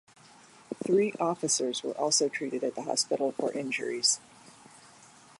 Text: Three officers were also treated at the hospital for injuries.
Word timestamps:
Three 0.83 1.13
officers 1.19 1.83
were 1.83 1.91
also 1.95 2.27
treated 2.27 2.63
at 2.63 2.73
the 2.73 2.81
hospital 2.81 3.33
for 3.33 3.53
injuries. 3.53 4.19